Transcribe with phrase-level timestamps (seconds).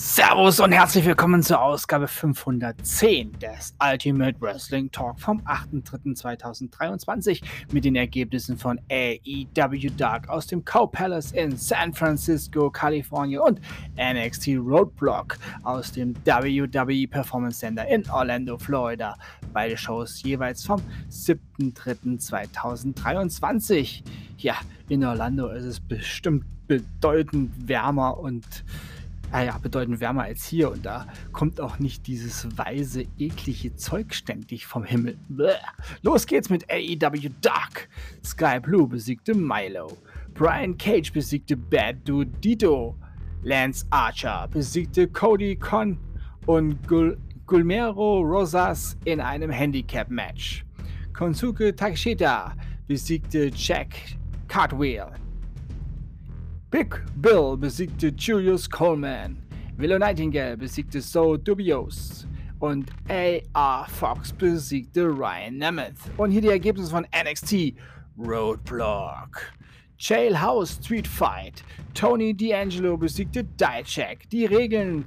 [0.00, 7.42] Servus und herzlich willkommen zur Ausgabe 510 des Ultimate Wrestling Talk vom 8.3.2023
[7.72, 13.60] mit den Ergebnissen von AEW Dark aus dem Cow Palace in San Francisco, Kalifornien und
[13.96, 19.16] NXT Roadblock aus dem WWE Performance Center in Orlando, Florida.
[19.52, 24.04] Beide Shows jeweils vom 7.3.2023.
[24.36, 24.54] Ja,
[24.88, 28.44] in Orlando ist es bestimmt bedeutend wärmer und
[29.32, 34.14] ah ja, bedeutend wärmer als hier und da kommt auch nicht dieses weise, eklige Zeug
[34.14, 35.18] ständig vom Himmel.
[35.28, 35.54] Bläh.
[36.02, 37.88] Los geht's mit AEW Dark.
[38.24, 39.96] Sky Blue besiegte Milo.
[40.34, 42.96] Brian Cage besiegte Bad Dude Dito.
[43.42, 45.98] Lance Archer besiegte Cody Con
[46.46, 50.66] und Gul Gulmero Rosas in einem Handicap-Match.
[51.14, 52.54] Konsuke Takeshita
[52.86, 53.94] besiegte Jack
[54.48, 55.06] Cartwheel.
[56.70, 59.38] Big Bill besiegte Julius Coleman.
[59.78, 62.26] Willow Nightingale besiegte So Dubious.
[62.58, 63.86] Und A.R.
[63.88, 65.96] Fox besiegte Ryan Nemeth.
[66.18, 67.74] Und hier die Ergebnisse von NXT
[68.18, 69.50] Roadblock.
[69.98, 71.64] Jailhouse Street Fight.
[71.94, 74.28] Tony D'Angelo besiegte Dijak.
[74.30, 75.06] Die Regeln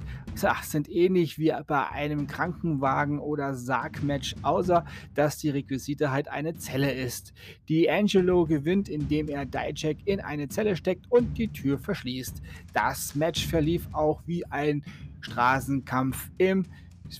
[0.62, 6.92] sind ähnlich wie bei einem Krankenwagen- oder Sargmatch, außer dass die Requisite halt eine Zelle
[6.92, 7.32] ist.
[7.68, 12.42] D'Angelo gewinnt, indem er Dijak in eine Zelle steckt und die Tür verschließt.
[12.72, 14.84] Das Match verlief auch wie ein
[15.20, 16.64] Straßenkampf im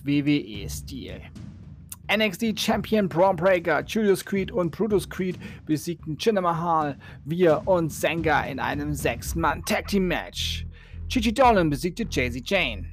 [0.03, 1.21] WWE-Stil.
[2.11, 8.43] NXT Champion Braun Breaker, Julius Creed und Brutus Creed besiegten Jinder Mahal, Wir und Senga
[8.43, 10.67] in einem 6-Mann Tag Team Match.
[11.07, 12.87] Chichi Dolan besiegte Jay-Z Jane.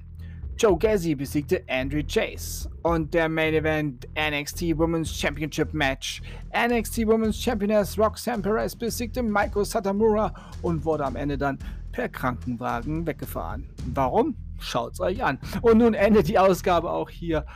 [0.60, 2.68] Joe Gazzi besiegte Andrew Chase.
[2.82, 6.20] Und der Main Event NXT Women's Championship Match.
[6.52, 11.58] NXT Women's Championess Roxanne Perez besiegte Maiko Satamura und wurde am Ende dann
[11.92, 13.70] per Krankenwagen weggefahren.
[13.94, 14.36] Warum?
[14.58, 15.38] Schaut's euch an.
[15.62, 17.46] Und nun endet die Ausgabe auch hier.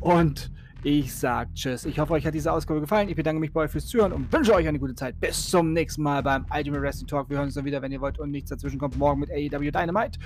[0.00, 0.50] Und
[0.82, 1.84] ich sag Tschüss.
[1.84, 3.10] Ich hoffe, euch hat diese Ausgabe gefallen.
[3.10, 5.20] Ich bedanke mich bei euch fürs Zuhören und wünsche euch eine gute Zeit.
[5.20, 7.28] Bis zum nächsten Mal beim Ultimate Wrestling Talk.
[7.28, 8.96] Wir hören uns dann wieder, wenn ihr wollt und nichts dazwischen kommt.
[8.96, 10.18] Morgen mit AEW Dynamite.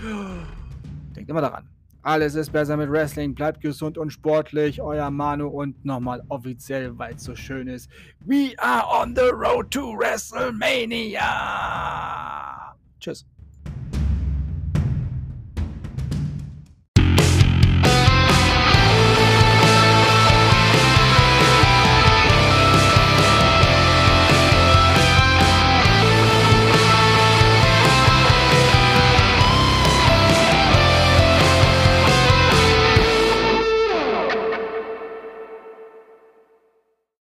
[1.17, 1.78] Denkt immer daran.
[2.03, 3.35] Alles ist besser mit Wrestling.
[3.35, 4.81] Bleibt gesund und sportlich.
[4.81, 7.91] Euer Manu und nochmal offiziell, weil es so schön ist.
[8.21, 12.75] We are on the road to WrestleMania.
[13.01, 13.27] Tschüss.